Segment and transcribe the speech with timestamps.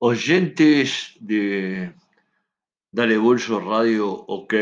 [0.00, 1.92] Oyentes de
[2.92, 4.54] Dale Bolso Radio OK,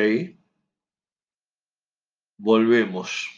[2.39, 3.29] volvemos.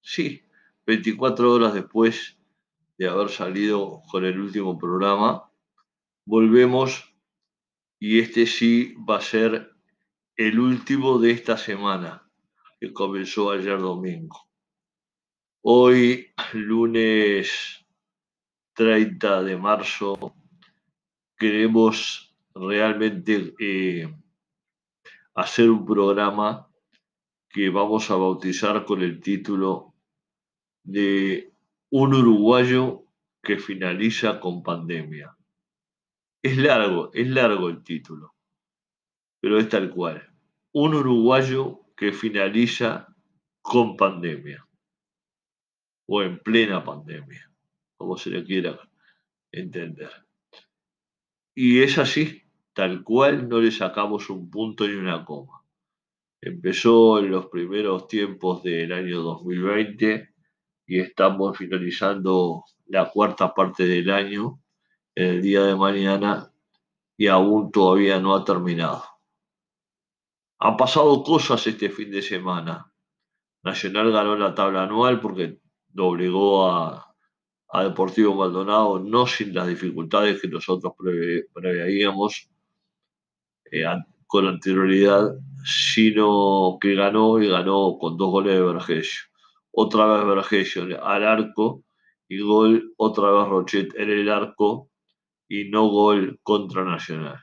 [0.00, 0.42] Sí,
[0.86, 2.38] 24 horas después
[2.96, 5.52] de haber salido con el último programa,
[6.24, 7.14] volvemos
[7.98, 9.76] y este sí va a ser
[10.36, 12.26] el último de esta semana,
[12.80, 14.48] que comenzó ayer domingo.
[15.60, 17.84] Hoy, lunes
[18.72, 20.34] 30 de marzo
[21.42, 24.14] queremos realmente eh,
[25.34, 26.68] hacer un programa
[27.48, 29.92] que vamos a bautizar con el título
[30.84, 31.52] de
[31.90, 33.06] Un uruguayo
[33.42, 35.36] que finaliza con pandemia.
[36.44, 38.36] Es largo, es largo el título,
[39.40, 40.22] pero es tal cual.
[40.70, 43.12] Un uruguayo que finaliza
[43.62, 44.64] con pandemia
[46.06, 47.50] o en plena pandemia,
[47.96, 48.78] como se le quiera
[49.50, 50.12] entender.
[51.54, 52.42] Y es así,
[52.72, 55.62] tal cual no le sacamos un punto ni una coma.
[56.40, 60.30] Empezó en los primeros tiempos del año 2020
[60.86, 64.60] y estamos finalizando la cuarta parte del año
[65.14, 66.50] el día de mañana
[67.18, 69.04] y aún todavía no ha terminado.
[70.58, 72.92] Han pasado cosas este fin de semana.
[73.62, 77.11] Nacional ganó la tabla anual porque doblegó a,
[77.72, 80.92] a Deportivo Maldonado, no sin las dificultades que nosotros
[81.54, 82.50] preveíamos
[83.70, 83.84] eh,
[84.26, 85.30] con anterioridad,
[85.64, 89.22] sino que ganó y ganó con dos goles de Vergesio.
[89.70, 91.82] Otra vez Vergesio al arco
[92.28, 94.90] y gol, otra vez Rochet en el arco
[95.48, 97.40] y no gol contra Nacional.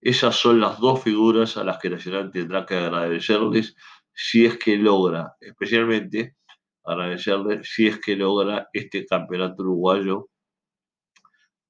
[0.00, 3.76] Esas son las dos figuras a las que Nacional tendrá que agradecerles
[4.12, 6.34] si es que logra, especialmente
[6.84, 10.28] agradecerle si es que logra este campeonato uruguayo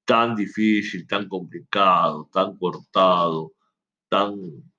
[0.05, 3.53] tan difícil, tan complicado, tan cortado,
[4.09, 4.35] tan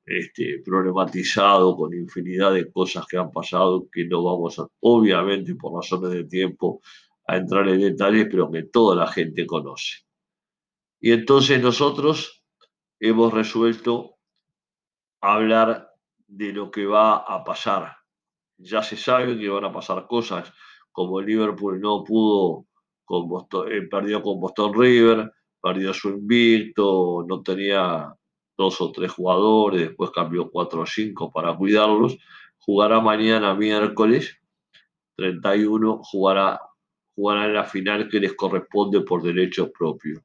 [0.05, 6.11] este, problematizado con infinidad de cosas que han pasado que no vamos obviamente por razones
[6.11, 6.81] de tiempo,
[7.25, 9.99] a entrar en detalles, pero que toda la gente conoce.
[10.99, 12.43] Y entonces nosotros
[12.99, 14.17] hemos resuelto
[15.21, 15.89] hablar
[16.27, 17.95] de lo que va a pasar
[18.57, 20.51] ya se sabe que van a pasar cosas,
[20.91, 22.67] como Liverpool no pudo,
[23.05, 25.31] con Boston, eh, perdió con Boston River,
[25.61, 28.13] perdió su invicto, no tenía
[28.57, 32.17] dos o tres jugadores, después cambió cuatro o cinco para cuidarlos,
[32.59, 34.37] jugará mañana miércoles
[35.17, 36.59] 31, jugará,
[37.15, 40.21] jugará en la final que les corresponde por derechos propios.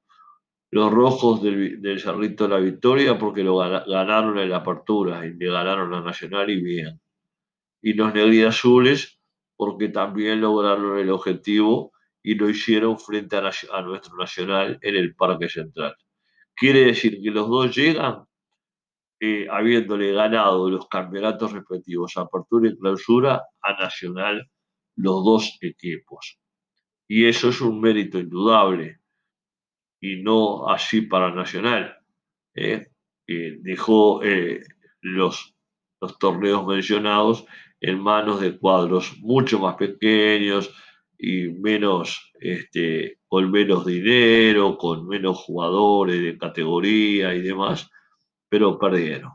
[0.70, 5.32] Los rojos del, del Cerrito de la Victoria porque lo ganaron en la apertura y
[5.34, 7.00] le ganaron a Nacional y bien
[7.80, 9.18] y los negriazules
[9.56, 15.48] porque también lograron el objetivo y lo hicieron frente a, nuestro nacional en el Parque
[15.48, 15.96] Central.
[16.54, 18.24] Quiere decir que los dos llegan
[19.20, 24.48] eh, habiéndole ganado los campeonatos respectivos, apertura y clausura, a Nacional,
[24.94, 26.38] los dos equipos.
[27.08, 29.00] Y eso es un mérito indudable,
[30.00, 31.96] y no así para Nacional.
[32.54, 32.88] ¿eh?
[33.26, 34.62] dejó eh,
[35.00, 35.54] los,
[36.00, 37.46] los torneos mencionados
[37.80, 40.70] en manos de cuadros mucho más pequeños
[41.18, 47.90] y menos, este, con menos dinero, con menos jugadores de categoría y demás,
[48.48, 49.32] pero perdieron.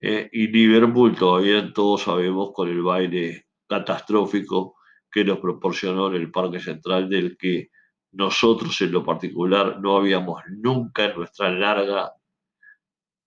[0.00, 4.76] Eh, y Liverpool todavía todos sabemos con el baile catastrófico
[5.10, 7.70] que nos proporcionó en el Parque Central del que
[8.12, 12.12] nosotros en lo particular no habíamos nunca en nuestra larga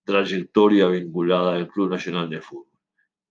[0.04, 2.67] trayectoria vinculada al Club Nacional de Fútbol.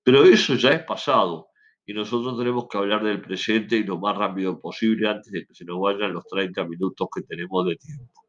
[0.06, 1.48] Pero eso ya es pasado
[1.84, 5.52] y nosotros tenemos que hablar del presente y lo más rápido posible antes de que
[5.52, 8.22] se nos vayan los 30 minutos que tenemos de tiempo.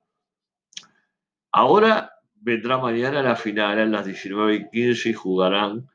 [1.52, 5.88] Ahora vendrá mañana la final a las 19 y 15 y jugarán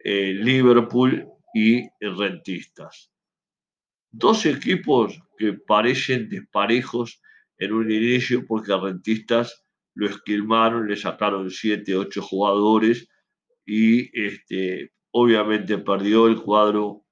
[0.00, 3.10] eh, Liverpool y Rentistas.
[4.10, 7.22] Dos equipos que parecen desparejos
[7.56, 9.64] en un inicio porque Rentistas
[9.94, 13.08] lo esquilmaron, le sacaron 7, 8 jugadores
[13.64, 17.04] y este, Obviamente perdió el cuadro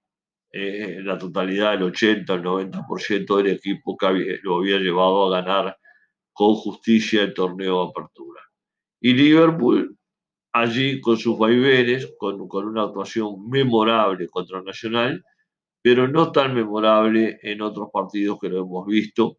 [0.53, 5.41] en eh, la totalidad, el 80, el 90% del equipo que lo había llevado a
[5.41, 5.79] ganar
[6.33, 8.41] con justicia el torneo de apertura.
[9.01, 9.97] Y Liverpool,
[10.53, 15.25] allí con sus vaivenes, con, con una actuación memorable contra Nacional,
[15.83, 19.39] pero no tan memorable en otros partidos que lo hemos visto,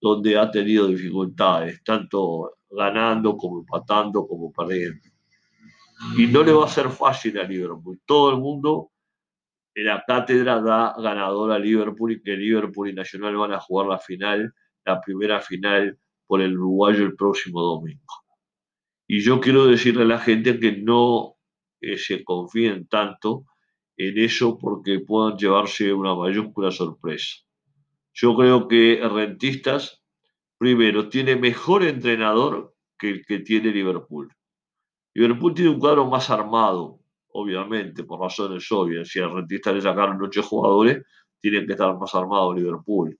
[0.00, 5.11] donde ha tenido dificultades, tanto ganando como empatando como perdiendo
[6.16, 8.00] y no le va a ser fácil a Liverpool.
[8.04, 8.90] Todo el mundo
[9.74, 13.86] en la cátedra da ganador a Liverpool y que Liverpool y Nacional van a jugar
[13.86, 14.54] la final,
[14.84, 18.14] la primera final por el uruguayo el próximo domingo.
[19.06, 21.36] Y yo quiero decirle a la gente que no
[21.80, 23.46] eh, se confíen tanto
[23.96, 27.36] en eso porque puedan llevarse una mayúscula sorpresa.
[28.14, 30.02] Yo creo que Rentistas,
[30.58, 34.32] primero, tiene mejor entrenador que el que tiene Liverpool.
[35.14, 37.00] Liverpool tiene un cuadro más armado,
[37.32, 39.08] obviamente, por razones obvias.
[39.08, 41.04] Si a Rentistas le sacaron ocho jugadores,
[41.40, 43.18] tiene que estar más armado Liverpool.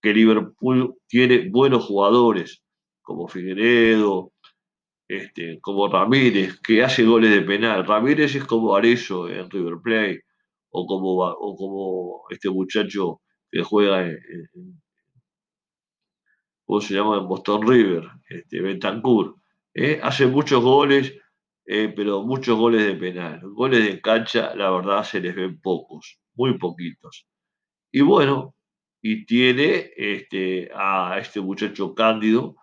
[0.00, 2.62] Que Liverpool tiene buenos jugadores,
[3.02, 4.32] como Figueredo,
[5.08, 7.86] este, como Ramírez, que hace goles de penal.
[7.86, 10.22] Ramírez es como Arezzo en River Plate,
[10.70, 14.18] o como, o como este muchacho que juega en,
[16.64, 17.18] ¿cómo se llama?
[17.18, 19.36] En Boston River, este, Betancourt.
[19.74, 20.00] ¿eh?
[20.02, 21.14] Hace muchos goles,
[21.66, 23.40] eh, pero muchos goles de penal.
[23.42, 27.26] Goles de cancha, la verdad, se les ven pocos, muy poquitos.
[27.92, 28.54] Y bueno,
[29.00, 32.56] y tiene este, a este muchacho Cándido,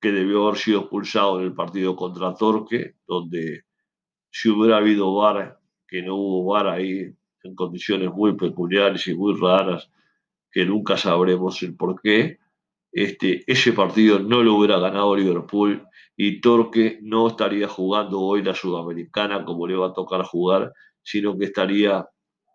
[0.00, 3.64] que debió haber sido expulsado en el partido contra Torque, donde
[4.30, 9.38] si hubiera habido VAR, que no hubo VAR ahí, en condiciones muy peculiares y muy
[9.40, 9.90] raras,
[10.50, 12.38] que nunca sabremos el por qué,
[12.92, 15.82] este, ese partido no lo hubiera ganado Liverpool
[16.16, 20.72] y Torque no estaría jugando hoy la Sudamericana como le va a tocar jugar,
[21.02, 22.06] sino que estaría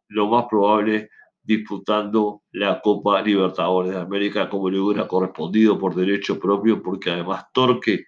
[0.10, 1.10] lo más probable
[1.44, 7.46] disputando la Copa Libertadores de América como le hubiera correspondido por derecho propio, porque además
[7.54, 8.06] Torque,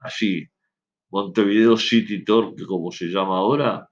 [0.00, 0.46] así,
[1.10, 3.88] Montevideo City Torque, como se llama ahora,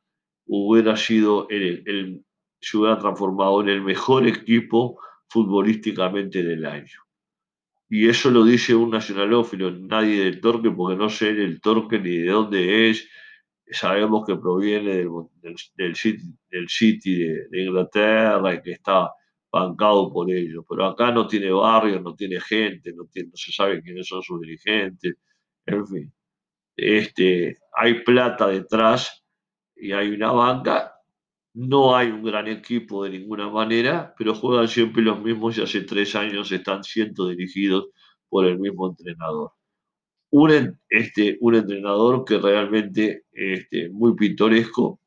[0.47, 2.25] hubiera sido el,
[2.61, 4.99] se hubiera transformado en el mejor equipo
[5.29, 7.02] futbolísticamente del año.
[7.95, 12.17] Y eso lo dice un nacionalófilo, nadie del Torque, porque no sé el Torque ni
[12.17, 13.07] de dónde es,
[13.71, 15.95] sabemos que proviene del, del,
[16.69, 19.11] City, de, Inglaterra y que está
[19.53, 23.83] bancado por ellos, pero acá no tiene barrios, no tiene gente, no, no se sabe
[23.83, 25.13] quiénes son sus dirigentes,
[25.67, 26.15] en fin.
[26.75, 29.23] Este, hay plata detrás
[29.77, 30.92] y hay una banca,
[31.55, 35.83] no hay un gran equipo de ninguna manera, pero juegan siempre los mismos y hace
[35.83, 37.89] tres años están siendo dirigidos
[38.29, 39.53] por el mismo entrenador
[40.33, 45.01] un, este, entrenador que realmente este, muy pintoresco,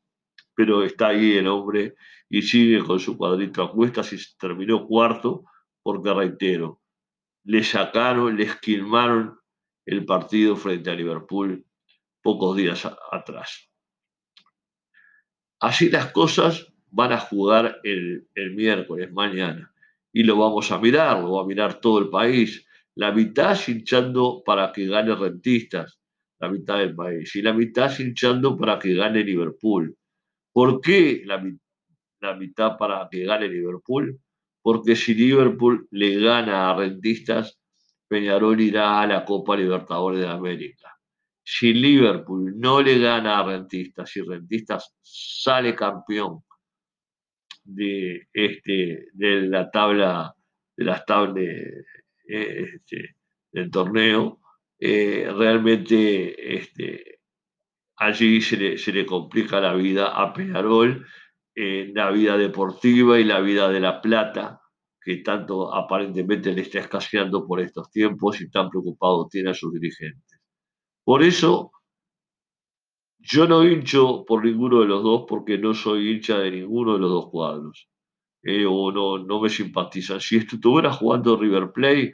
[0.56, 1.95] pero está ahí el hombre
[2.30, 5.44] y sigue con su cuadrito a cuestas y terminó cuarto
[5.81, 6.81] porque, reitero,
[7.44, 9.39] le sacaron, le esquilmaron
[9.86, 11.65] el partido frente a Liverpool
[12.21, 13.69] pocos días atrás.
[15.60, 19.74] Así las cosas van a jugar el, miércoles, mañana,
[20.13, 22.66] y lo vamos a mirar, lo va a mirar todo el país
[22.96, 26.00] la mitad hinchando para que gane Rentistas,
[26.40, 29.96] la mitad del país, y la mitad hinchando para que gane Liverpool.
[30.54, 31.44] ¿Por qué la,
[32.36, 34.18] mitad para que gane Liverpool?
[34.62, 37.60] Porque si Liverpool le gana a Rentistas,
[38.08, 40.94] Peñarol irá a la Copa Libertadores de América.
[41.47, 46.44] Si Liverpool no le gana a Rentistas, y Rentistas sale campeón
[47.63, 50.36] de, este, de la tabla,
[50.75, 51.45] de las tablas
[52.25, 53.15] este,
[53.51, 54.39] del torneo,
[54.80, 57.19] eh, realmente este,
[57.98, 61.06] allí se le, se le, complica la vida a Peñarol,
[61.53, 64.62] en la vida deportiva y la vida de La Plata,
[65.00, 69.71] que tanto aparentemente le está escaseando por estos tiempos y tan preocupado tiene a sus
[69.71, 70.35] dirigentes.
[71.05, 71.71] Por eso,
[73.19, 77.00] yo no hincho por ninguno de los dos porque no soy hincha de ninguno de
[77.00, 77.89] los dos cuadros.
[78.43, 80.21] Eh, o no, no me simpatizan.
[80.21, 82.13] Si estuviera jugando River Plate,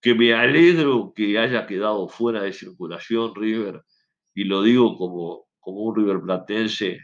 [0.00, 3.82] que me alegro que haya quedado fuera de circulación River,
[4.34, 6.98] y lo digo como, como un River Platense,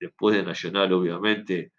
[0.00, 1.72] después de Nacional obviamente,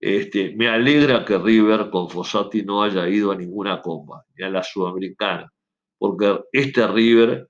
[0.00, 4.48] este, me alegra que River con Fossati no haya ido a ninguna copa, ni a
[4.50, 5.52] la Sudamericana,
[5.98, 7.49] porque este River,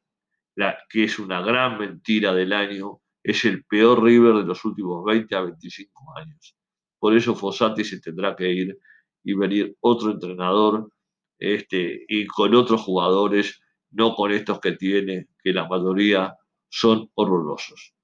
[0.89, 5.35] que es una gran mentira del año, es el peor River de los últimos 20
[5.35, 6.57] a 25 años.
[6.99, 8.79] Por eso Fossati se tendrá que ir
[9.25, 10.91] y venir otro entrenador
[11.39, 16.35] este, y con otros jugadores, no con estos que tiene, que la mayoría
[16.69, 17.95] son horrorosos.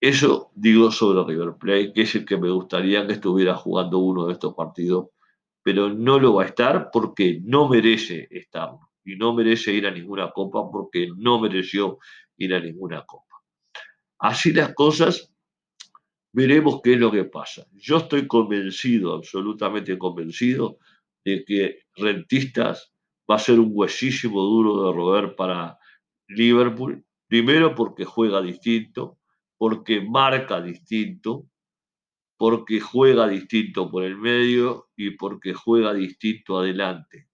[0.00, 4.26] Eso digo sobre River Plate, que es el que me gustaría que estuviera jugando uno
[4.26, 5.08] de estos partidos,
[5.62, 9.90] pero no lo va a estar porque no merece estarlo y no merece ir a
[9.90, 11.98] ninguna copa porque no mereció
[12.36, 13.42] ir a ninguna copa.
[14.18, 15.32] Así las cosas,
[16.34, 17.66] Veremos qué es lo que pasa.
[17.72, 20.78] Yo estoy convencido, absolutamente convencido,
[21.24, 22.90] de que Rentistas
[23.30, 25.78] va a ser un huesísimo duro de roer para
[26.28, 27.04] Liverpool.
[27.28, 29.18] Primero porque juega distinto,
[29.58, 31.48] porque marca distinto,
[32.38, 37.28] porque juega distinto por el medio y porque juega distinto adelante.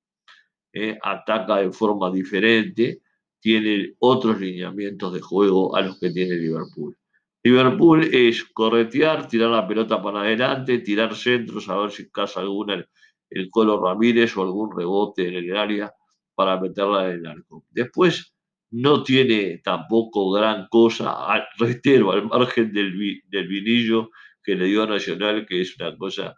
[0.81, 3.01] Eh, ataca de forma diferente,
[3.41, 6.97] tiene otros lineamientos de juego a los que tiene Liverpool.
[7.43, 12.87] Liverpool es corretear, tirar la pelota para adelante, tirar centros, a ver si casa alguna
[13.31, 15.93] el, Colo Ramírez o algún rebote en el área
[16.35, 17.65] para meterla en el arco.
[17.71, 18.35] Después
[18.71, 21.17] no tiene tampoco gran cosa,
[21.59, 24.11] reitero, al margen del, del vinillo
[24.43, 26.37] que le dio a Nacional, que es una cosa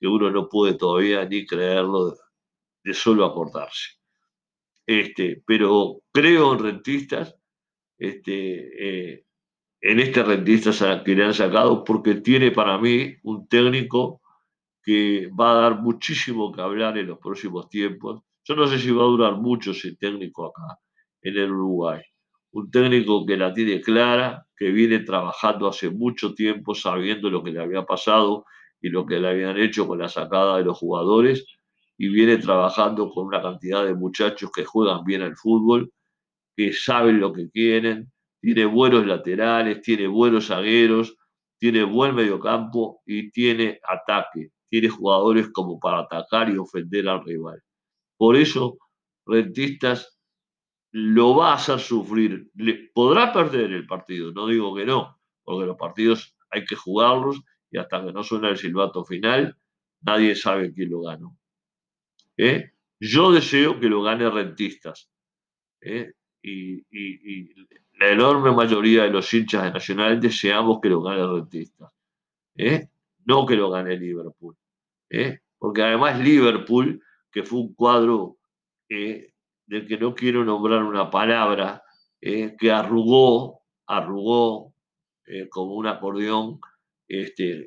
[0.00, 2.14] que uno no puede todavía ni creerlo
[2.92, 3.98] de acordarse.
[4.86, 7.36] Este, pero creo en rentistas,
[7.98, 9.24] este, eh,
[9.80, 14.20] en este rentista que le han sacado, porque tiene para mí un técnico
[14.82, 18.22] que va a dar muchísimo que hablar en los próximos tiempos.
[18.44, 20.78] Yo no sé si va a durar mucho ese técnico acá
[21.22, 22.00] en el Uruguay.
[22.52, 27.50] Un técnico que la tiene clara, que viene trabajando hace mucho tiempo sabiendo lo que
[27.50, 28.46] le había pasado
[28.80, 31.57] y lo que le habían hecho con la sacada de los jugadores
[31.98, 35.92] y viene trabajando con una cantidad de muchachos que juegan bien al fútbol,
[36.56, 41.16] que saben lo que quieren, tiene buenos laterales, tiene buenos zagueros,
[41.58, 47.60] tiene buen mediocampo y tiene ataque, tiene jugadores como para atacar y ofender al rival.
[48.16, 48.78] Por eso,
[49.26, 50.18] Rentistas
[50.92, 52.50] lo va a hacer sufrir.
[52.54, 57.40] Le, podrá perder el partido, no digo que no, porque los partidos hay que jugarlos
[57.70, 59.56] y hasta que no suena el silbato final,
[60.00, 61.37] nadie sabe quién lo ganó.
[62.38, 62.70] ¿Eh?
[63.00, 65.10] Yo deseo que lo gane Rentistas.
[65.80, 66.12] ¿eh?
[66.42, 66.84] Y,
[67.98, 71.90] la enorme mayoría de los hinchas de Nacional deseamos que lo gane Rentistas.
[72.56, 72.88] ¿eh?
[73.24, 74.56] No que lo gane Liverpool.
[75.58, 77.02] Porque además Liverpool,
[77.32, 78.36] que fue un cuadro
[78.88, 81.82] del que no quiero nombrar una palabra,
[82.20, 84.72] que arrugó, arrugó
[85.50, 86.60] como un acordeón,
[87.08, 87.66] este,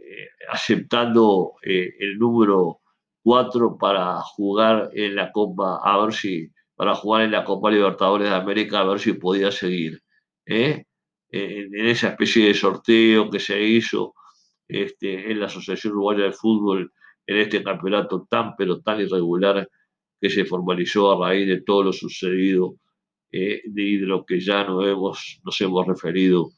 [0.49, 2.80] aceptando el número
[3.23, 8.29] cuatro para jugar en la Copa, a ver si, para jugar en la Copa Libertadores
[8.29, 10.01] de América, a ver si podía seguir.
[10.45, 10.85] ¿eh?
[11.29, 14.13] En, esa especie de sorteo que se hizo
[14.67, 16.91] este, en la Asociación Uruguaya de Fútbol,
[17.27, 19.69] en este campeonato tan, pero tan irregular
[20.19, 22.75] que se formalizó a raíz de todo lo sucedido
[23.31, 26.51] eh, y de lo que ya nos hemos, nos hemos referido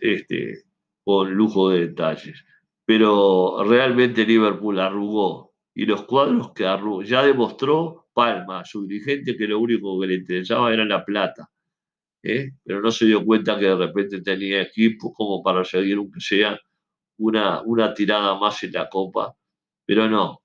[0.00, 0.64] este,
[1.04, 2.44] con lujo de detalles.
[2.84, 6.64] Pero realmente Liverpool arrugó y los cuadros que
[7.04, 11.50] ya demostró Palma, su dirigente, que lo único que le interesaba era la plata.
[12.22, 12.52] ¿eh?
[12.62, 16.60] Pero no se dio cuenta que de repente tenía equipo como para seguir, aunque sea
[17.18, 19.34] una, una tirada más en la copa.
[19.86, 20.42] Pero no,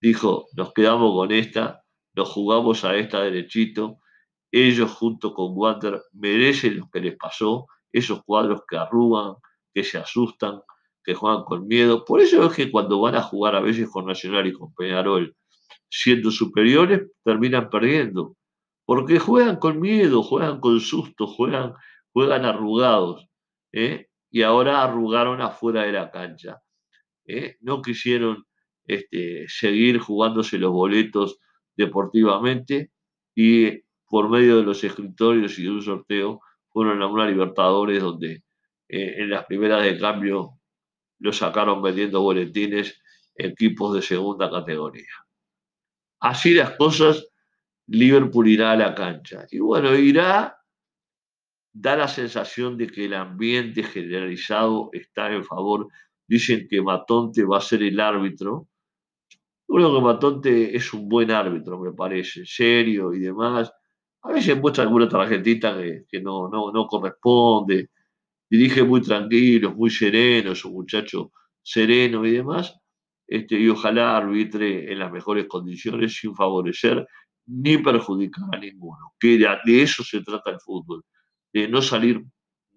[0.00, 1.82] dijo, nos quedamos con esta,
[2.14, 3.98] nos jugamos a esta derechito.
[4.50, 9.34] Ellos junto con Water merecen lo que les pasó, esos cuadros que arrugan,
[9.74, 10.60] que se asustan,
[11.06, 12.04] que juegan con miedo.
[12.04, 15.36] Por eso es que cuando van a jugar a veces con Nacional y con Peñarol,
[15.88, 18.36] siendo superiores, terminan perdiendo.
[18.84, 21.74] Porque juegan con miedo, juegan con susto, juegan,
[22.12, 23.28] juegan arrugados.
[23.72, 24.08] ¿eh?
[24.30, 26.60] Y ahora arrugaron afuera de la cancha.
[27.24, 27.56] ¿eh?
[27.60, 28.44] No quisieron
[28.84, 31.38] este, seguir jugándose los boletos
[31.76, 32.90] deportivamente
[33.34, 38.42] y por medio de los escritorios y de un sorteo fueron a una Libertadores donde
[38.88, 40.55] eh, en las primeras de cambio
[41.18, 43.00] lo sacaron vendiendo boletines
[43.34, 45.12] equipos de segunda categoría.
[46.20, 47.28] Así las cosas,
[47.86, 49.46] Liverpool irá a la cancha.
[49.50, 50.58] Y bueno, irá,
[51.72, 55.88] da la sensación de que el ambiente generalizado está en favor.
[56.26, 58.68] Dicen que Matonte va a ser el árbitro.
[59.68, 63.72] Creo que Matonte es un buen árbitro, me parece, serio y demás.
[64.22, 67.90] A veces muestra alguna tarjetita que, que no, no, no corresponde
[68.48, 72.78] dirige muy tranquilo, muy sereno, es un muchacho sereno y demás,
[73.26, 77.06] este, y ojalá arbitre en las mejores condiciones sin favorecer
[77.46, 81.04] ni perjudicar a ninguno, que de, eso se trata el fútbol,
[81.52, 82.24] de no salir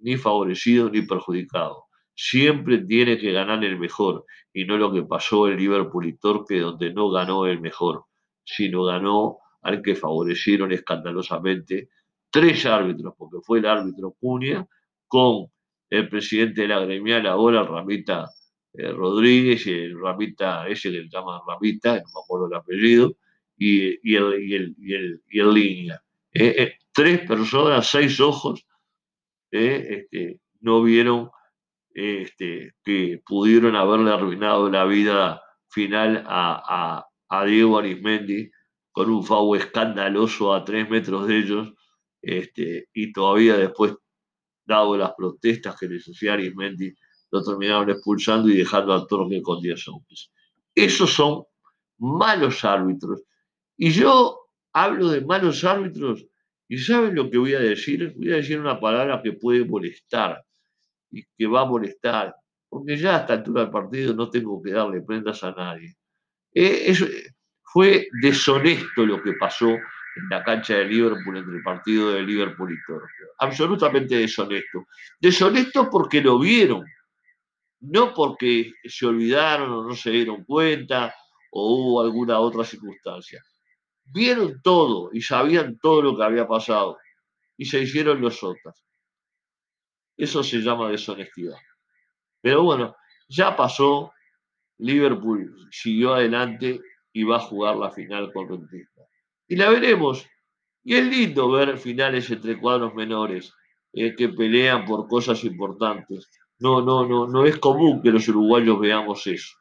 [0.02, 1.86] ni favorecido ni perjudicado.
[2.16, 6.60] Siempre tiene que ganar el mejor y no lo que pasó en Liverpool y Torque,
[6.60, 8.06] donde no ganó el mejor,
[8.44, 11.90] sino ganó al que favorecieron escandalosamente
[12.30, 14.68] tres árbitros, porque fue el árbitro Cunha
[15.08, 15.48] con
[15.89, 18.29] el presidente de la gremial ahora, Ramita
[18.74, 23.15] eh, Rodríguez, y el Ramita, ese que le llaman Ramita, no me acuerdo el apellido,
[23.58, 26.01] y, el, y, el, línea.
[26.31, 28.65] Eh, eh, tres personas, seis ojos,
[29.51, 31.31] este, no vieron
[31.93, 38.50] este, que pudieron haberle arruinado la vida final a, a, Diego Arismendi
[38.91, 41.74] con un FAU escandaloso a tres metros de ellos,
[42.22, 43.96] este, y todavía después
[44.70, 46.94] dado las protestas que les hacía Arismendi,
[47.32, 50.32] lo terminaron expulsando y dejando al Torque con 10 hombres.
[50.74, 51.44] Esos son
[51.98, 53.24] malos árbitros.
[53.76, 54.40] Y yo
[54.74, 56.26] hablo de malos árbitros
[56.68, 58.14] y ¿saben lo que voy a decir?
[58.16, 60.44] Voy a decir una palabra que puede molestar
[61.12, 62.36] y que va a molestar,
[62.70, 65.96] porque ya a esta altura del partido no tengo que darle prendas a nadie.
[66.54, 66.94] Eh,
[67.64, 69.76] fue deshonesto lo que pasó
[70.20, 73.14] en la cancha de Liverpool entre el partido de Liverpool y Torque.
[73.40, 74.86] Absolutamente deshonesto.
[75.20, 76.86] Deshonesto porque lo vieron,
[77.82, 81.14] no porque se olvidaron o no se dieron cuenta
[81.52, 83.42] o hubo alguna otra circunstancia.
[84.06, 86.98] Vieron todo y sabían todo lo que había pasado
[87.58, 88.84] y se hicieron los otros.
[90.18, 91.58] Eso se llama deshonestidad.
[92.42, 92.96] Pero bueno,
[93.28, 94.12] ya pasó,
[94.78, 96.80] Liverpool siguió adelante
[97.14, 99.02] y va a jugar la final con Rentista.
[99.50, 100.25] Y la veremos.
[100.84, 103.53] Y es lindo ver finales entre cuadros menores
[103.91, 106.29] eh, que pelean por cosas importantes.
[106.60, 109.58] No, no, no, no es común que los uruguayos veamos eso.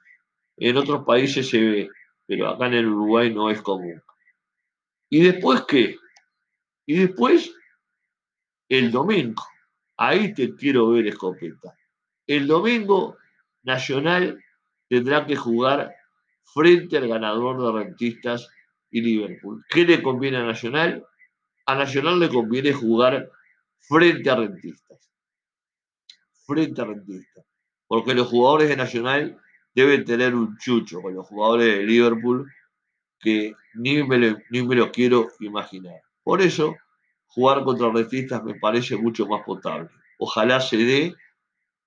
[0.56, 1.90] En otros países se ve,
[2.26, 4.00] pero acá en el Uruguay no es común.
[5.08, 5.96] ¿Y después qué?
[6.86, 7.52] Y después,
[8.68, 9.42] el domingo.
[9.96, 11.76] Ahí te quiero ver, escopeta.
[12.26, 13.16] El domingo,
[13.62, 14.42] Nacional
[14.88, 15.94] tendrá que jugar
[16.44, 18.48] frente al ganador de Rentistas
[18.90, 19.64] y Liverpool.
[19.68, 21.04] ¿Qué le conviene a Nacional?
[21.66, 23.30] A Nacional le conviene jugar
[23.78, 25.10] frente a Rentistas.
[26.46, 27.44] Frente a Rentistas.
[27.86, 29.38] Porque los jugadores de Nacional
[29.74, 32.50] deben tener un chucho con los jugadores de Liverpool
[33.20, 36.00] que ni me, lo, ni me quiero imaginar.
[36.22, 36.76] Por eso,
[37.26, 39.88] jugar contra Rentistas me parece mucho más potable.
[40.18, 41.14] Ojalá se dé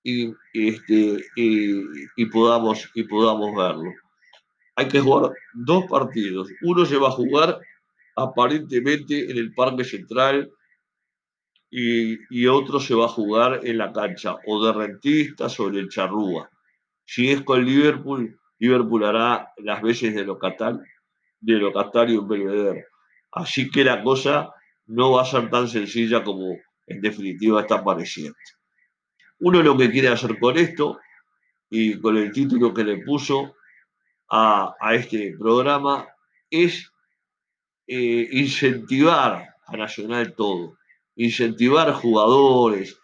[0.02, 3.92] y, este, y, podamos, y podamos verlo.
[4.76, 6.48] Hay que jugar dos partidos.
[6.62, 7.60] Uno se va a jugar
[8.16, 10.50] aparentemente en el Parque Central
[11.70, 15.76] y, y, otro se va a jugar en la cancha o de rentistas o en
[15.76, 16.50] el Charrúa.
[17.04, 20.82] Si es con Liverpool, Liverpool hará las veces de locatario,
[21.40, 22.86] de locatario en Belvedere.
[23.32, 24.50] Así que la cosa
[24.86, 28.36] no va a ser tan sencilla como en definitiva está pareciendo.
[29.40, 31.00] Uno lo que quiere hacer con esto
[31.70, 33.56] y con el título que le puso
[34.34, 36.08] a, este programa
[36.48, 36.90] es
[37.86, 40.78] eh, incentivar a Nacional todo,
[41.16, 42.98] incentivar jugadores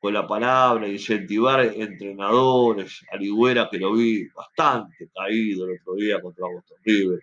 [0.00, 6.20] con la palabra, incentivar entrenadores, a Ligüera que lo vi bastante caído el otro día
[6.20, 7.20] contra Boston River,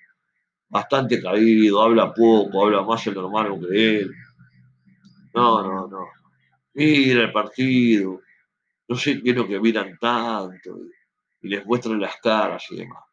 [0.69, 4.11] bastante caído, habla poco, habla más el hermano que él.
[5.33, 6.07] No, no, no.
[6.75, 8.21] Mira el partido,
[8.87, 10.77] no sé qué es lo que miran tanto
[11.41, 13.08] y, les muestran las caras y demás.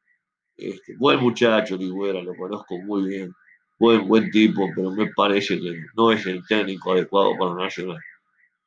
[0.56, 3.32] Este, buen muchacho, Ligüera, lo conozco muy bien.
[3.78, 8.00] Buen, buen tipo, pero me parece que no es el técnico adecuado para Nacional.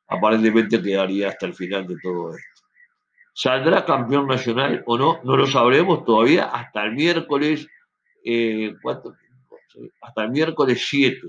[0.06, 2.60] Aparentemente quedaría hasta el final de todo esto.
[3.32, 5.20] ¿Saldrá campeón nacional o no?
[5.24, 7.66] No lo sabremos todavía hasta el miércoles,
[8.24, 8.74] eh,
[10.02, 11.28] hasta el miércoles 7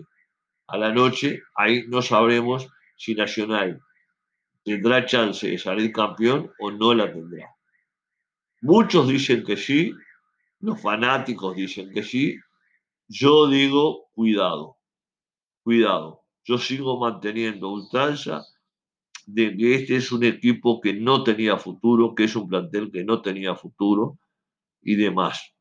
[0.67, 1.41] a la noche.
[1.56, 3.80] Ahí no sabremos si Nacional
[4.63, 7.47] tendrá chance de salir campeón o no la tendrá.
[8.62, 9.93] Muchos dicen que sí,
[10.62, 12.38] los fanáticos dicen que sí,
[13.08, 14.78] yo digo cuidado,
[15.63, 16.21] cuidado.
[16.43, 18.43] Yo sigo manteniendo ultranza
[19.26, 23.04] de que este es un equipo que no tenía futuro, que es un plantel que
[23.04, 24.17] no tenía futuro
[24.82, 25.54] y demás.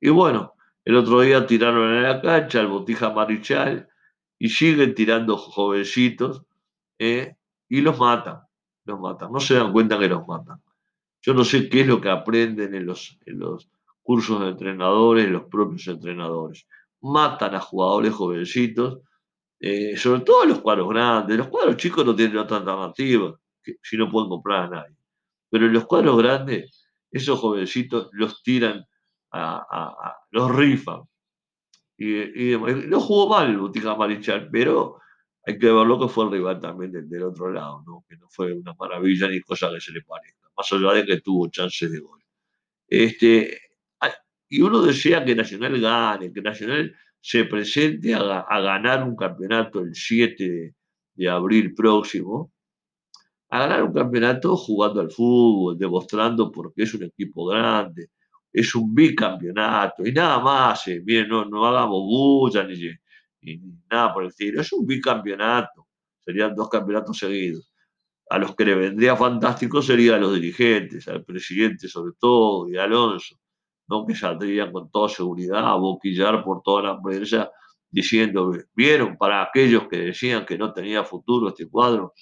[0.00, 0.54] Y bueno,
[0.84, 3.88] el otro día tiraron en la cancha al Botija Marichal
[4.38, 6.42] y siguen tirando jovencitos
[6.98, 7.36] ¿eh?
[7.68, 8.40] y los matan,
[8.84, 9.32] los matan.
[9.32, 10.60] No se dan cuenta que los matan.
[11.22, 13.18] Yo no sé qué es lo que aprenden en los
[14.06, 16.66] cursos de entrenadores, los propios entrenadores.
[17.00, 19.00] Matan a jugadores jovencitos,
[19.58, 21.36] eh, sobre todo los cuadros grandes.
[21.36, 23.36] Los cuadros chicos no tienen otra alternativa,
[23.82, 24.96] si no pueden comprar a nadie.
[25.50, 28.84] Pero en los cuadros grandes, esos jovencitos los tiran,
[29.32, 31.02] a, los rifan.
[31.98, 35.00] Y, y, no jugó mal Botica Marichal, pero
[35.44, 38.04] hay que ver lo que fue el rival también del, otro lado, ¿no?
[38.08, 41.20] que no fue una maravilla ni cosa que se le parezca, más allá de que
[41.20, 42.20] tuvo chances de gol.
[42.88, 43.65] Este,
[44.48, 49.94] y uno desea que Nacional gane, que Nacional se presente a, ganar un campeonato el
[49.94, 50.74] 7
[51.14, 52.52] de, abril próximo,
[53.50, 58.10] a ganar un campeonato jugando al fútbol, demostrando porque es un equipo grande,
[58.52, 62.90] es un bicampeonato y nada más, eh, no, no hagamos bulla ni,
[63.42, 65.88] ni, nada por el estilo, es un bicampeonato,
[66.24, 67.72] serían dos campeonatos seguidos.
[68.28, 72.76] A los que le vendría fantástico serían a los dirigentes, al presidente sobre todo y
[72.76, 73.38] a Alonso
[73.88, 74.06] ¿no?
[74.06, 77.50] que saldrían con toda seguridad a boquillar por toda la prensa
[77.90, 82.12] diciendo, vieron para aquellos que decían que no tenía futuro este cuadro,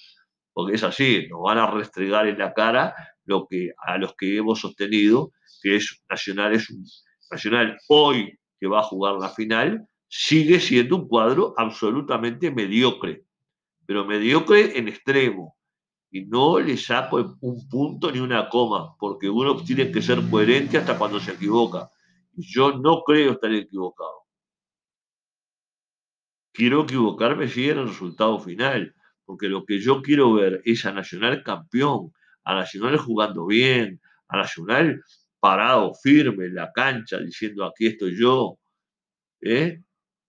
[0.53, 4.37] porque es así, nos van a restregar en la cara lo que a los que
[4.37, 6.85] hemos sostenido que es Nacional es un
[7.31, 13.25] Nacional hoy que va a jugar la final sigue siendo un cuadro absolutamente mediocre,
[13.85, 15.54] pero mediocre en extremo.
[16.15, 20.77] Y no le saco un punto ni una coma, porque uno tiene que ser coherente
[20.77, 21.89] hasta cuando se equivoca.
[22.31, 24.23] Yo no creo estar equivocado.
[26.53, 30.93] Quiero equivocarme si en el resultado final, porque lo que yo quiero ver es a
[30.93, 32.13] Nacional campeón,
[32.45, 33.99] a Nacional jugando bien,
[34.29, 35.03] a Nacional
[35.41, 38.57] parado, firme en la cancha, diciendo aquí estoy yo.
[39.41, 39.83] ¿eh?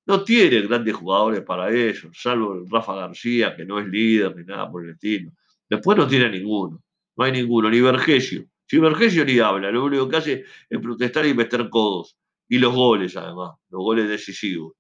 [0.05, 4.69] No tiene grandes jugadores para eso, salvo Rafa García, que no es líder ni nada
[4.69, 5.31] por el estilo.
[5.69, 6.83] Después no tiene ninguno,
[7.17, 8.45] no hay ninguno, ni Vergesio.
[8.67, 12.17] Si Vergesio ni habla, lo único que hace es protestar y meter codos.
[12.49, 14.75] Y los goles, además, los goles decisivos.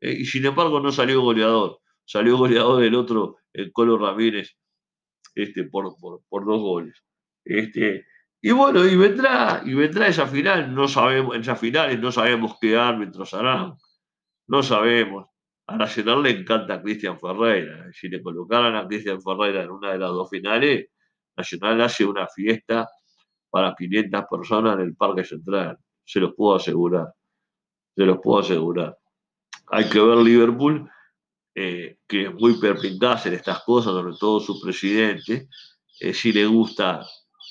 [0.00, 0.12] ¿eh?
[0.18, 4.56] y sin embargo no salió goleador, salió goleador el otro, el Colo Ramírez,
[5.34, 5.94] este, por,
[6.28, 7.02] por, dos goles.
[7.44, 8.04] Este,
[8.40, 12.56] y bueno, y vendrá, y vendrá esa final, no sabemos, en esas finales no sabemos
[12.60, 13.76] qué árbitros harán.
[14.48, 15.26] No sabemos.
[15.72, 17.90] A Nacional le encanta a Cristian Ferreira.
[17.94, 20.90] Si le colocaran a Cristian Ferreira en una de las dos finales,
[21.34, 22.86] Nacional hace una fiesta
[23.48, 25.78] para 500 personas en el Parque Central.
[26.04, 27.14] Se los puedo asegurar.
[27.96, 28.98] Se los puedo asegurar.
[29.68, 30.90] Hay que ver Liverpool,
[31.54, 35.48] eh, que es muy perpicaz en estas cosas, sobre todo su presidente,
[36.00, 37.02] eh, si le gusta,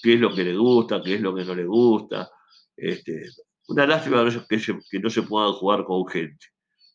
[0.04, 2.30] qué es lo que le gusta, qué es lo que no le gusta.
[2.78, 3.24] Este,
[3.70, 6.51] una lástima que, que no se puedan jugar con gente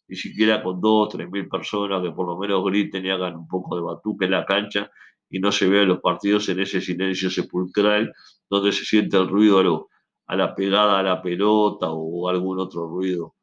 [0.08, 3.48] ni siquiera con dos, tres mil personas que por lo menos griten y hagan un
[3.48, 4.90] poco de batuque en la cancha
[5.28, 8.14] y no se vean los partidos en ese silencio sepulcral
[8.48, 9.88] donde se siente el ruido
[10.26, 13.34] a, la pegada a la pelota o algún otro ruido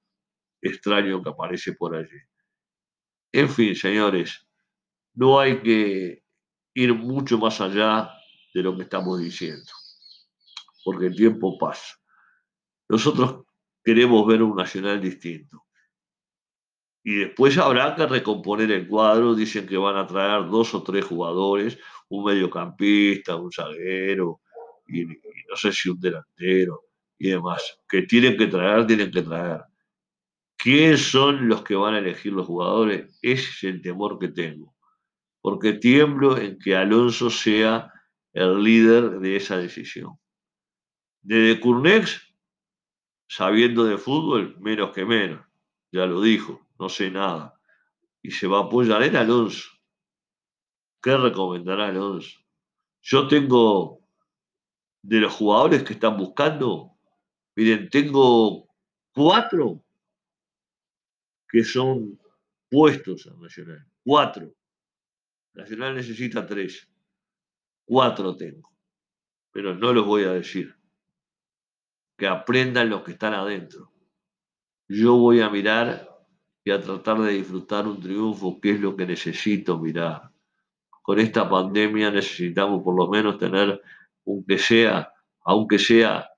[0.62, 2.19] extraño que aparece por allí.
[3.34, 4.47] En fin, señores,
[5.15, 6.23] no hay que
[6.73, 8.12] ir mucho más allá
[8.54, 9.71] de lo que estamos diciendo,
[10.86, 11.95] porque el tiempo pasa.
[12.88, 13.45] Nosotros
[13.84, 15.62] queremos ver un nacional distinto.
[17.03, 19.35] Y después habrá que recomponer el cuadro.
[19.35, 21.77] Dicen que van a traer dos o tres jugadores,
[22.09, 24.41] un mediocampista, un zaguero,
[24.87, 26.85] y, no sé si un delantero
[27.17, 27.79] y demás.
[27.87, 29.61] Que tienen que traer, tienen que traer.
[30.55, 33.19] ¿Quiénes son los que van a elegir los jugadores?
[33.21, 34.73] Ese es el temor que tengo.
[35.41, 37.91] Porque tiemblo en que Alonso sea
[38.31, 40.17] el líder de esa decisión.
[41.21, 42.33] De Curnex,
[43.27, 45.45] sabiendo de fútbol, menos que menos,
[45.91, 47.58] ya lo dijo no sé nada.
[48.22, 49.69] Y se va a apoyar en Alonso.
[51.02, 52.39] ¿Qué recomendará Alonso?
[53.02, 54.02] Yo tengo
[55.02, 56.91] de los jugadores que están buscando,
[57.56, 58.67] miren, tengo
[59.13, 59.84] cuatro
[61.50, 62.19] que son
[62.69, 63.86] puestos a Nacional.
[64.04, 64.54] Cuatro.
[65.54, 66.89] Nacional necesita tres.
[67.86, 68.69] Cuatro tengo.
[69.52, 70.76] Pero no los voy a decir.
[72.17, 73.93] Que aprendan los que están adentro.
[74.89, 76.12] Yo voy a mirar
[76.65, 80.32] y a tratar de disfrutar un triunfo, que es lo que necesito mirar.
[81.02, 83.82] Con esta pandemia necesitamos por lo menos tener,
[84.26, 85.12] aunque sea,
[85.43, 86.30] aunque sea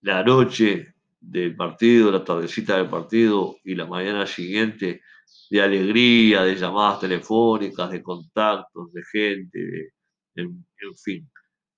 [0.00, 5.02] la noche del partido, la tardecita del partido y la mañana siguiente,
[5.50, 9.92] de alegría, de llamadas telefónicas, de contactos, de gente,
[10.34, 10.64] en,
[10.96, 11.30] fin.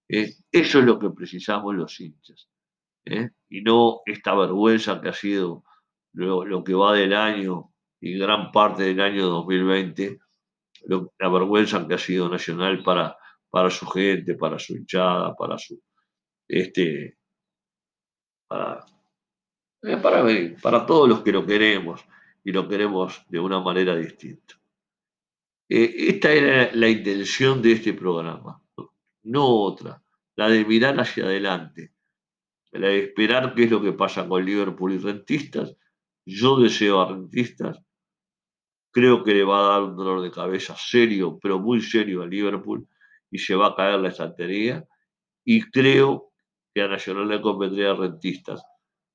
[0.09, 0.33] ¿eh?
[0.53, 2.49] eso es lo que precisamos los hinchas.
[3.05, 3.31] ¿eh?
[3.49, 5.65] Y no esta vergüenza que ha sido
[6.15, 10.19] lo, que va del año y gran parte del año 2020,
[11.19, 13.17] la vergüenza que ha sido Nacional para,
[13.51, 15.81] para su gente, para su hinchada, para su
[16.47, 17.17] este
[18.47, 18.85] para,
[20.31, 22.05] eh, para, todos los que lo queremos
[22.45, 24.55] y lo queremos de una manera distinta.
[25.69, 28.63] Eh, esta era la intención de este programa,
[29.23, 30.03] no otra,
[30.37, 31.93] la de mirar hacia adelante,
[32.73, 35.77] la de esperar qué es lo que pasa con Liverpool y Rentistas
[36.27, 37.79] yo deseo a Rentistas,
[38.91, 42.27] creo que le va a dar un dolor de cabeza serio, pero muy serio a
[42.27, 42.87] Liverpool
[43.31, 44.87] y se va a caer la estantería.
[45.45, 46.33] Y creo
[46.73, 48.63] que a Nacional le convendría a Rentistas.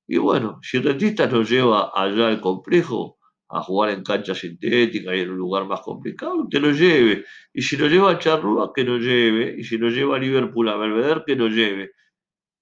[0.08, 3.18] Y bueno, si Rentistas nos lleva allá al complejo,
[3.52, 7.26] a jugar en cancha sintética y en un lugar más complicado, que lo lleve.
[7.52, 9.56] Y si nos lleva a Charrúa, que nos lleve.
[9.58, 11.92] Y si nos lleva a Liverpool a Belvedere, que nos lleve.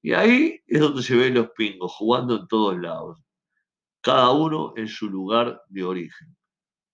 [0.02, 3.27] Y ahí es donde se ven los pingos, jugando en todos lados
[4.08, 6.34] cada uno en su lugar de origen.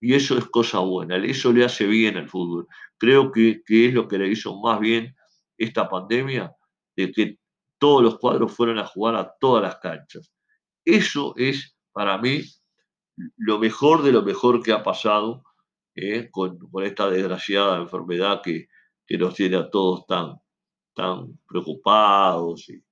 [0.01, 2.67] Y eso es cosa buena, eso le hace bien al fútbol.
[2.97, 5.15] Creo que, es lo que le hizo más bien
[5.55, 6.51] esta pandemia,
[6.95, 7.37] de que
[7.77, 10.33] todos los cuadros fueran a jugar a todas las canchas.
[10.83, 12.41] Eso es para mí
[13.37, 15.43] lo mejor de lo mejor que ha pasado
[15.93, 18.69] eh, con, esta desgraciada enfermedad que,
[19.19, 20.33] nos tiene a todos tan,
[20.95, 22.83] tan preocupados y,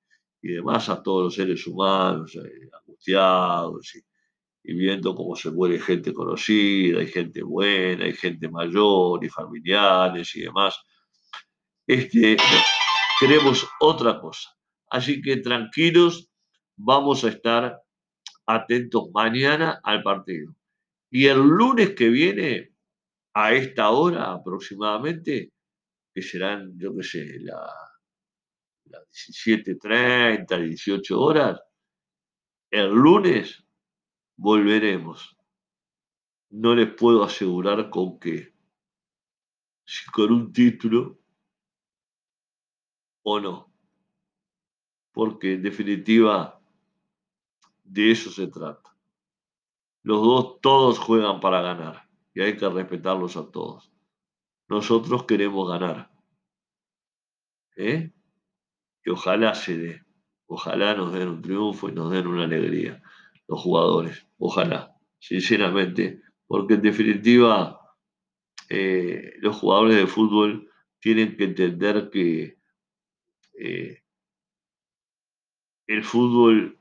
[0.47, 4.10] demás, a todos los seres humanos, eh, angustiados y,
[4.63, 10.35] y viendo cómo se muere gente conocida, hay gente buena, hay gente mayor y familiares
[10.35, 10.79] y demás.
[11.87, 12.37] Este,
[13.19, 14.49] queremos otra cosa.
[14.89, 16.29] Así que tranquilos,
[16.77, 17.81] vamos a estar
[18.45, 20.53] atentos mañana al partido.
[21.09, 22.73] Y el lunes que viene,
[23.33, 25.51] a esta hora aproximadamente,
[26.13, 27.71] que serán, yo qué sé, las
[28.85, 31.61] la 17.30, 18 horas,
[32.69, 33.63] el lunes
[34.41, 35.37] volveremos.
[36.49, 38.55] No les puedo asegurar con qué,
[39.85, 41.19] si con un título
[43.23, 43.71] o no,
[45.11, 46.59] porque en definitiva
[47.83, 48.97] de eso se trata.
[50.01, 53.91] Los dos, todos juegan para ganar y hay que respetarlos a todos.
[54.67, 56.11] Nosotros queremos ganar.
[57.75, 58.11] ¿Eh?
[59.03, 60.05] Que ojalá se dé.
[60.47, 63.03] Ojalá nos den un triunfo y nos den una alegría
[63.51, 64.25] los jugadores.
[64.43, 67.79] Ojalá, sinceramente, porque en definitiva
[68.69, 70.67] eh, los jugadores de fútbol
[70.99, 72.57] tienen que entender que
[73.59, 74.01] eh,
[75.85, 76.79] el fútbol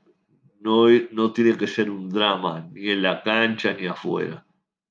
[0.61, 4.43] no, no tiene que ser un drama, ni en la cancha ni afuera.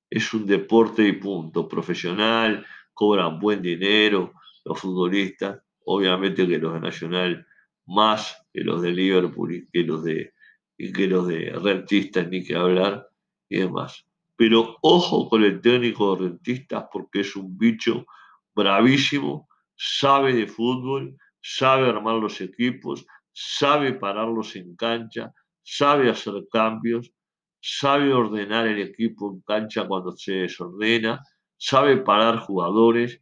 [0.08, 4.32] Es un deporte y punto, profesional, cobran buen dinero
[4.64, 7.46] los futbolistas, obviamente que los de Nacional
[7.86, 10.34] más que los de Liverpool y que los de,
[10.82, 13.06] y que los de rentistas, ni que hablar,
[13.50, 14.06] y demás.
[14.34, 18.06] Pero ojo con el técnico de rentistas porque es un bicho
[18.54, 27.12] bravísimo, sabe de fútbol, sabe armar los equipos, sabe pararlos en cancha, sabe hacer cambios,
[27.60, 31.20] sabe ordenar el equipo en cancha cuando se desordena,
[31.58, 33.20] sabe parar jugadores.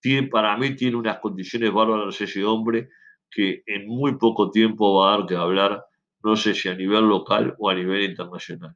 [0.00, 2.88] Tiene, para mí tiene unas condiciones bárbaras ese hombre
[3.30, 5.84] que en muy poco tiempo va a dar que hablar,
[6.24, 8.74] no sé si a nivel local o a nivel internacional.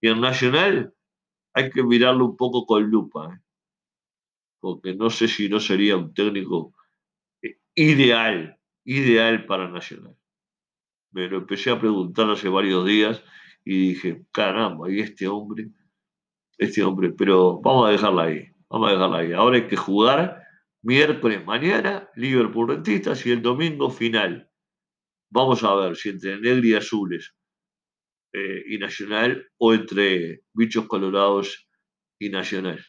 [0.00, 0.94] Y en nacional
[1.52, 3.40] hay que mirarlo un poco con lupa, ¿eh?
[4.60, 6.74] porque no sé si no sería un técnico
[7.42, 10.16] eh, ideal, ideal para Nacional.
[11.12, 13.22] Me lo empecé a preguntar hace varios días
[13.64, 15.68] y dije, caramba, ¿y este hombre?
[16.58, 19.32] Este hombre, pero vamos a dejarla ahí, vamos a dejarla ahí.
[19.32, 20.42] Ahora hay que jugar
[20.82, 24.50] miércoles mañana, Liverpool Rentistas y el domingo final.
[25.30, 27.34] Vamos a ver si entre Negri y Azules
[28.32, 31.68] eh, y Nacional o entre Bichos Colorados
[32.18, 32.84] y Nacional.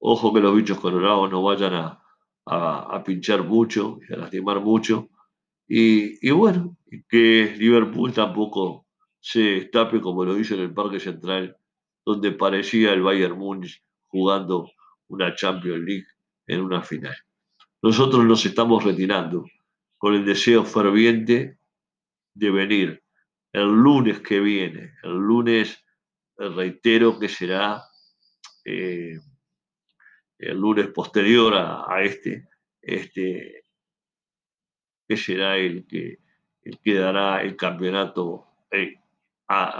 [0.00, 2.02] Ojo que los bichos colorados no vayan a,
[2.46, 5.08] a pinchar mucho y a lastimar mucho
[5.68, 8.86] y, bueno, que Liverpool tampoco
[9.20, 11.58] se destape como lo hizo en el Parque Central,
[12.06, 14.70] donde parecía el Bayern Múnich jugando
[15.08, 16.06] una Champions League
[16.46, 17.14] en una final.
[17.82, 19.44] Nosotros nos estamos retirando
[19.98, 21.57] con el deseo ferviente
[22.38, 23.02] de venir
[23.52, 25.84] el lunes que viene, el lunes,
[26.38, 27.82] eh, reitero que será
[28.64, 29.18] eh,
[30.38, 32.48] el lunes posterior a, este,
[32.80, 33.64] este,
[35.08, 36.18] que será el que,
[36.62, 39.00] el que dará el campeonato, eh,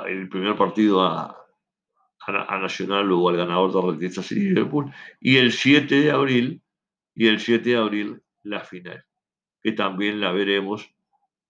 [0.06, 1.36] el primer partido a,
[2.26, 6.62] a, Nacional o al ganador de Rentistas y Liverpool, y el 7 de abril,
[7.14, 9.04] y el 7 de abril la final,
[9.62, 10.90] que también la veremos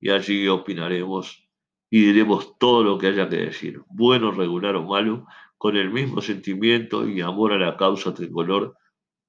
[0.01, 1.49] y allí opinaremos
[1.91, 6.21] y diremos todo lo que haya que decir, bueno, regular o malo, con el mismo
[6.21, 8.77] sentimiento y amor a la causa tricolor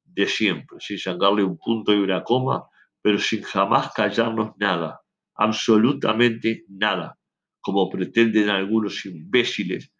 [0.03, 2.69] de siempre, sin sacarle un punto y una coma
[3.01, 5.01] pero sin jamás callarnos nada,
[5.36, 7.17] absolutamente nada,
[7.62, 9.91] como pretenden algunos imbéciles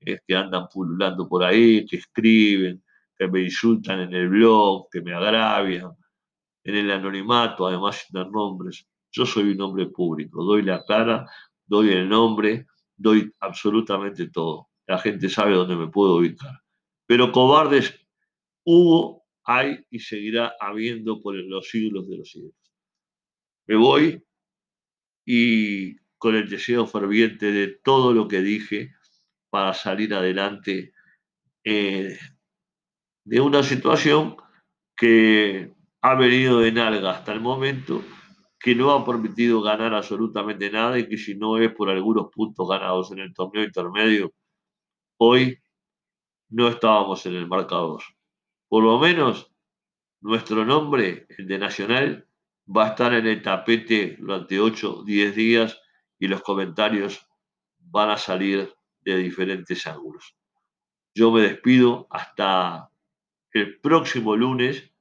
[0.00, 2.82] eh, que andan pululando por ahí, que escriben,
[3.16, 5.92] que me insultan en el blog, que me agravian,
[6.64, 8.86] en el anonimato, además sin dar nombres.
[9.16, 11.26] Yo soy un hombre público, doy la cara,
[11.64, 14.68] doy el nombre, doy absolutamente todo.
[14.86, 16.60] La gente sabe dónde me puedo ubicar.
[17.06, 17.98] Pero cobardes
[18.62, 22.52] hubo hay y seguirá habiendo por los siglos de los siglos.
[23.66, 24.22] Me voy
[25.24, 28.92] y con el deseo ferviente de todo lo que dije
[29.48, 30.92] para salir adelante
[31.64, 32.18] eh,
[33.24, 34.36] de una situación
[34.94, 38.04] que ha venido de nalga hasta el momento,
[38.58, 42.68] que no ha permitido ganar absolutamente nada y que si no es por algunos puntos
[42.68, 44.32] ganados en el torneo intermedio,
[45.18, 45.58] hoy
[46.48, 48.02] no estábamos en el marcador
[48.68, 49.50] por lo menos
[50.20, 52.28] nuestro nombre, el de Nacional,
[52.68, 55.80] va a estar en el tapete durante 8 o 10 días
[56.18, 57.26] y los comentarios
[57.78, 60.36] van a salir de diferentes ángulos.
[61.14, 62.90] Yo me despido hasta
[63.52, 64.92] el próximo lunes,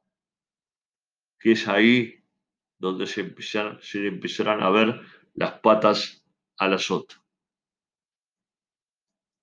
[1.39, 2.14] que es ahí
[2.85, 3.35] donde se,
[3.81, 5.01] se empezarán a ver
[5.33, 6.23] las patas
[6.57, 7.24] a las otras.